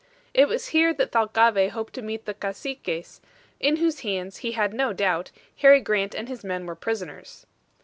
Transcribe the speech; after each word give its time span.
It 0.33 0.47
was 0.47 0.69
here 0.69 0.95
that 0.95 1.11
Thalcave 1.11 1.69
hoped 1.73 1.93
to 1.93 2.01
meet 2.01 2.25
the 2.25 2.33
Caciques, 2.33 3.21
in 3.59 3.75
whose 3.75 3.99
hands, 3.99 4.37
he 4.37 4.53
had 4.53 4.73
no 4.73 4.93
doubt, 4.93 5.29
Harry 5.57 5.79
Grant 5.79 6.15
and 6.15 6.27
his 6.27 6.43
men 6.43 6.65
were 6.65 6.73
prisoners. 6.73 7.45